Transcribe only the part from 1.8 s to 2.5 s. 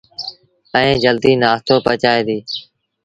پچائيٚݩ ديٚݩ۔